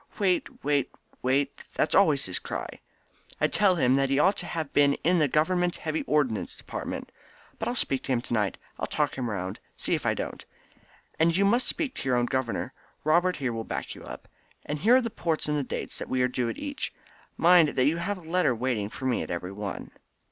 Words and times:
Wait, 0.17 0.63
wait, 0.65 0.89
wait, 1.21 1.61
that's 1.75 1.93
always 1.93 2.25
his 2.25 2.39
cry. 2.39 2.67
I 3.39 3.45
tell 3.45 3.75
him 3.75 3.93
that 3.93 4.09
he 4.09 4.17
ought 4.17 4.35
to 4.37 4.47
have 4.47 4.73
been 4.73 4.95
in 5.03 5.19
the 5.19 5.27
Government 5.27 5.75
Heavy 5.75 6.01
Ordnance 6.07 6.55
Department. 6.55 7.11
But 7.59 7.67
I'll 7.67 7.75
speak 7.75 8.01
to 8.05 8.11
him 8.11 8.19
tonight. 8.19 8.57
I'll 8.79 8.87
talk 8.87 9.13
him 9.13 9.29
round. 9.29 9.59
See 9.77 9.93
if 9.93 10.03
I 10.07 10.15
don't. 10.15 10.43
And 11.19 11.37
you 11.37 11.45
must 11.45 11.67
speak 11.67 11.93
to 11.93 12.09
your 12.09 12.17
own 12.17 12.25
governor. 12.25 12.73
Robert 13.03 13.35
here 13.35 13.53
will 13.53 13.63
back 13.63 13.93
you 13.93 14.03
up. 14.03 14.27
And 14.65 14.79
here 14.79 14.95
are 14.95 15.01
the 15.01 15.11
ports 15.11 15.47
and 15.47 15.55
the 15.55 15.61
dates 15.61 15.99
that 15.99 16.09
we 16.09 16.23
are 16.23 16.27
due 16.27 16.49
at 16.49 16.57
each. 16.57 16.91
Mind 17.37 17.67
that 17.69 17.85
you 17.85 17.97
have 17.97 18.17
a 18.17 18.21
letter 18.21 18.55
waiting 18.55 18.89
for 18.89 19.05
me 19.05 19.21
at 19.21 19.29
every 19.29 19.51
one." 19.51 19.91